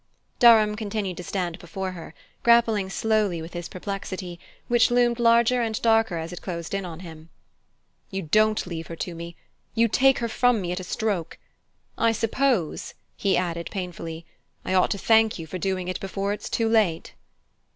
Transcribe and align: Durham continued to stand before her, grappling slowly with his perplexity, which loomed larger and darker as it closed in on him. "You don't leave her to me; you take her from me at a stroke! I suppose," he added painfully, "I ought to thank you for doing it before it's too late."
Durham 0.39 0.73
continued 0.75 1.17
to 1.17 1.23
stand 1.23 1.59
before 1.59 1.91
her, 1.91 2.15
grappling 2.41 2.89
slowly 2.89 3.39
with 3.39 3.53
his 3.53 3.69
perplexity, 3.69 4.39
which 4.67 4.89
loomed 4.89 5.19
larger 5.19 5.61
and 5.61 5.79
darker 5.79 6.17
as 6.17 6.33
it 6.33 6.41
closed 6.41 6.73
in 6.73 6.85
on 6.85 7.01
him. 7.01 7.29
"You 8.09 8.23
don't 8.23 8.65
leave 8.65 8.87
her 8.87 8.95
to 8.95 9.13
me; 9.13 9.35
you 9.75 9.87
take 9.87 10.17
her 10.17 10.27
from 10.27 10.59
me 10.59 10.71
at 10.71 10.79
a 10.79 10.83
stroke! 10.83 11.37
I 11.99 12.13
suppose," 12.13 12.95
he 13.15 13.37
added 13.37 13.69
painfully, 13.69 14.25
"I 14.65 14.73
ought 14.73 14.89
to 14.89 14.97
thank 14.97 15.37
you 15.37 15.45
for 15.45 15.59
doing 15.59 15.87
it 15.87 15.99
before 15.99 16.33
it's 16.33 16.49
too 16.49 16.67
late." 16.67 17.13